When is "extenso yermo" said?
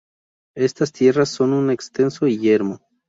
1.69-2.79